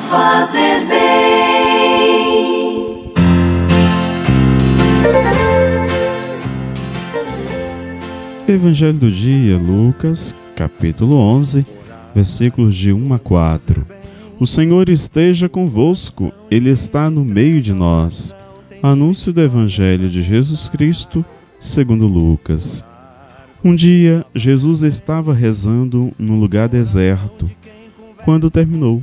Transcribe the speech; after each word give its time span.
fazer 0.00 0.86
bem. 0.86 1.58
Evangelho 8.48 8.98
do 8.98 9.10
dia, 9.10 9.58
Lucas, 9.58 10.34
capítulo 10.56 11.16
11, 11.16 11.66
versículos 12.14 12.74
de 12.74 12.92
1 12.92 13.12
a 13.12 13.18
4. 13.18 13.86
O 14.40 14.46
Senhor 14.46 14.88
esteja 14.88 15.48
convosco, 15.48 16.32
Ele 16.50 16.70
está 16.70 17.10
no 17.10 17.24
meio 17.24 17.60
de 17.60 17.74
nós. 17.74 18.34
Anúncio 18.82 19.32
do 19.32 19.42
Evangelho 19.42 20.08
de 20.08 20.22
Jesus 20.22 20.68
Cristo, 20.68 21.24
segundo 21.60 22.06
Lucas. 22.06 22.84
Um 23.62 23.74
dia, 23.74 24.24
Jesus 24.34 24.82
estava 24.82 25.34
rezando 25.34 26.12
num 26.18 26.38
lugar 26.38 26.68
deserto. 26.68 27.50
Quando 28.24 28.50
terminou, 28.50 29.02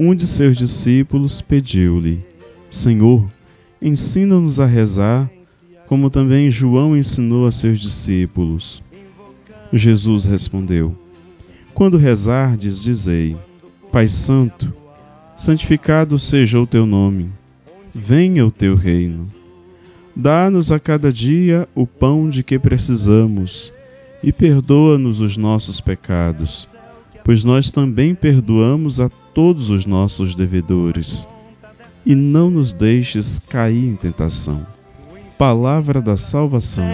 um 0.00 0.14
de 0.14 0.28
seus 0.28 0.56
discípulos 0.56 1.42
pediu-lhe: 1.42 2.24
Senhor, 2.70 3.28
ensina-nos 3.82 4.60
a 4.60 4.66
rezar, 4.66 5.28
como 5.88 6.08
também 6.08 6.52
João 6.52 6.96
ensinou 6.96 7.48
a 7.48 7.50
seus 7.50 7.80
discípulos. 7.80 8.80
Jesus 9.72 10.24
respondeu: 10.24 10.96
Quando 11.74 11.96
rezardes, 11.96 12.80
dizei: 12.80 13.36
Pai 13.90 14.06
Santo, 14.06 14.72
santificado 15.36 16.16
seja 16.16 16.60
o 16.60 16.66
teu 16.66 16.86
nome, 16.86 17.28
venha 17.92 18.46
o 18.46 18.52
teu 18.52 18.76
reino. 18.76 19.28
Dá-nos 20.14 20.70
a 20.70 20.78
cada 20.78 21.12
dia 21.12 21.68
o 21.74 21.86
pão 21.86 22.30
de 22.30 22.44
que 22.44 22.56
precisamos 22.56 23.72
e 24.22 24.32
perdoa-nos 24.32 25.20
os 25.20 25.36
nossos 25.36 25.80
pecados, 25.80 26.68
pois 27.24 27.42
nós 27.42 27.70
também 27.72 28.14
perdoamos 28.14 29.00
a 29.00 29.08
todos 29.38 29.70
os 29.70 29.86
nossos 29.86 30.34
devedores. 30.34 31.28
E 32.04 32.12
não 32.16 32.50
nos 32.50 32.72
deixes 32.72 33.38
cair 33.38 33.84
em 33.84 33.94
tentação. 33.94 34.66
Palavra 35.38 36.02
da 36.02 36.16
salvação. 36.16 36.84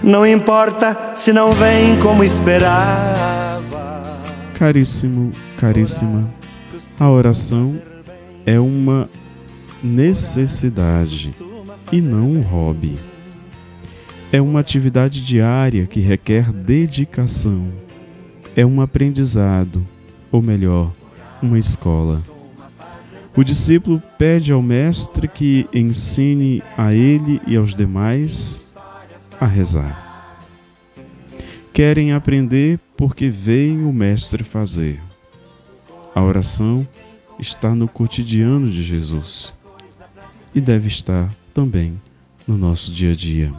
Não 0.00 0.24
importa 0.24 1.16
se 1.16 1.32
não 1.32 1.50
vem 1.50 1.98
como 1.98 2.22
esperava. 2.22 4.20
Caríssimo, 4.54 5.32
caríssima, 5.56 6.32
a 7.00 7.10
oração 7.10 7.76
é 8.46 8.60
uma 8.60 9.10
necessidade 9.82 11.34
e 11.90 12.00
não 12.00 12.30
um 12.30 12.40
hobby. 12.40 12.96
É 14.30 14.40
uma 14.40 14.60
atividade 14.60 15.26
diária 15.26 15.88
que 15.88 15.98
requer 15.98 16.52
dedicação. 16.52 17.82
É 18.54 18.66
um 18.66 18.80
aprendizado, 18.80 19.86
ou 20.30 20.42
melhor, 20.42 20.92
uma 21.42 21.58
escola. 21.58 22.22
O 23.34 23.42
discípulo 23.42 24.02
pede 24.18 24.52
ao 24.52 24.60
Mestre 24.60 25.26
que 25.26 25.66
ensine 25.72 26.62
a 26.76 26.92
ele 26.92 27.40
e 27.46 27.56
aos 27.56 27.74
demais 27.74 28.60
a 29.40 29.46
rezar. 29.46 30.36
Querem 31.72 32.12
aprender 32.12 32.78
porque 32.94 33.30
veem 33.30 33.84
o 33.86 33.92
Mestre 33.92 34.44
fazer. 34.44 35.00
A 36.14 36.22
oração 36.22 36.86
está 37.38 37.74
no 37.74 37.88
cotidiano 37.88 38.70
de 38.70 38.82
Jesus 38.82 39.54
e 40.54 40.60
deve 40.60 40.88
estar 40.88 41.32
também 41.54 41.98
no 42.46 42.58
nosso 42.58 42.92
dia 42.92 43.12
a 43.12 43.16
dia. 43.16 43.52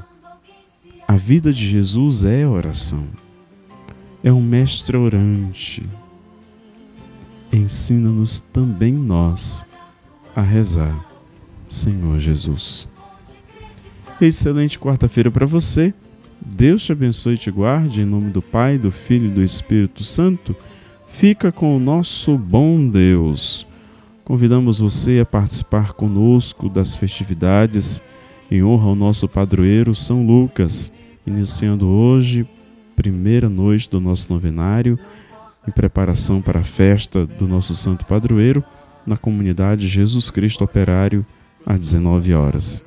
A 1.07 1.15
vida 1.15 1.51
de 1.51 1.67
Jesus 1.67 2.23
é 2.23 2.47
oração. 2.47 3.07
É 4.23 4.31
um 4.31 4.41
mestre 4.41 4.95
orante. 4.95 5.83
Ensina-nos 7.51 8.39
também 8.39 8.93
nós 8.93 9.65
a 10.33 10.41
rezar, 10.41 11.05
Senhor 11.67 12.17
Jesus. 12.19 12.87
Excelente 14.21 14.79
quarta-feira 14.79 15.29
para 15.29 15.45
você. 15.45 15.93
Deus 16.39 16.83
te 16.83 16.93
abençoe 16.93 17.35
e 17.35 17.37
te 17.37 17.51
guarde 17.51 18.01
em 18.01 18.05
nome 18.05 18.31
do 18.31 18.41
Pai, 18.41 18.77
do 18.77 18.91
Filho 18.91 19.27
e 19.27 19.31
do 19.31 19.43
Espírito 19.43 20.05
Santo. 20.05 20.55
Fica 21.05 21.51
com 21.51 21.75
o 21.75 21.79
nosso 21.79 22.37
bom 22.37 22.87
Deus. 22.87 23.67
Convidamos 24.23 24.79
você 24.79 25.19
a 25.19 25.25
participar 25.25 25.91
conosco 25.91 26.69
das 26.69 26.95
festividades 26.95 28.01
em 28.49 28.63
honra 28.63 28.87
ao 28.87 28.95
nosso 28.95 29.27
padroeiro 29.27 29.93
São 29.93 30.25
Lucas, 30.25 30.93
iniciando 31.27 31.87
hoje, 31.87 32.47
primeira 33.03 33.49
noite 33.49 33.89
do 33.89 33.99
nosso 33.99 34.31
novenário, 34.31 34.97
em 35.67 35.71
preparação 35.71 36.41
para 36.41 36.61
a 36.61 36.63
festa 36.63 37.25
do 37.25 37.45
nosso 37.45 37.75
santo 37.75 38.05
padroeiro, 38.05 38.63
na 39.05 39.17
comunidade 39.17 39.89
Jesus 39.89 40.31
Cristo 40.31 40.63
Operário, 40.63 41.25
às 41.65 41.77
19 41.81 42.33
horas. 42.33 42.81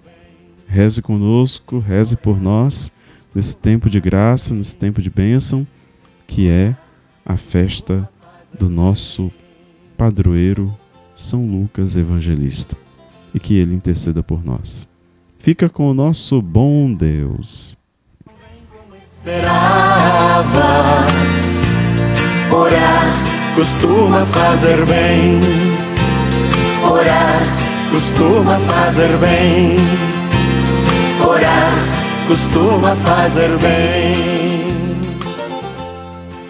Reze 0.67 1.03
conosco, 1.03 1.79
reze 1.79 2.17
por 2.17 2.41
nós, 2.41 2.91
nesse 3.35 3.55
tempo 3.59 3.91
de 3.91 4.01
graça, 4.01 4.55
nesse 4.55 4.75
tempo 4.75 5.03
de 5.03 5.11
bênção, 5.11 5.67
que 6.27 6.49
é 6.49 6.75
a 7.25 7.37
festa 7.37 8.09
do 8.59 8.71
nosso 8.71 9.31
padroeiro 9.99 10.75
São 11.15 11.47
Lucas 11.47 11.95
Evangelista. 11.95 12.75
E 13.35 13.39
que 13.39 13.55
ele 13.55 13.75
interceda 13.75 14.23
por 14.23 14.43
nós. 14.43 14.89
Fica 15.39 15.69
com 15.69 15.91
o 15.91 15.95
nosso 15.95 16.41
bom 16.41 16.91
Deus. 16.91 17.77
Esperava. 19.27 19.86
Costuma 23.57 24.27
fazer 24.27 24.85
bem. 24.85 25.41
Orar 26.85 27.41
costuma 27.91 28.59
fazer 28.59 29.17
bem. 29.17 29.77
Orar 31.27 31.73
costuma 32.29 32.95
fazer 32.97 33.57
bem. 33.59 34.36